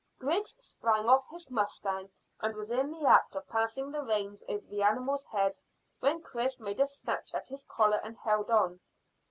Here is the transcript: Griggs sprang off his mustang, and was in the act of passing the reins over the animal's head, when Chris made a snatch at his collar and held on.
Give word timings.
Griggs 0.17 0.55
sprang 0.65 1.07
off 1.07 1.27
his 1.29 1.51
mustang, 1.51 2.09
and 2.39 2.55
was 2.55 2.71
in 2.71 2.89
the 2.89 3.05
act 3.07 3.35
of 3.35 3.47
passing 3.47 3.91
the 3.91 4.01
reins 4.01 4.43
over 4.49 4.65
the 4.65 4.81
animal's 4.81 5.25
head, 5.25 5.59
when 5.99 6.23
Chris 6.23 6.59
made 6.59 6.79
a 6.79 6.87
snatch 6.87 7.35
at 7.35 7.49
his 7.49 7.65
collar 7.65 8.01
and 8.03 8.17
held 8.17 8.49
on. 8.49 8.79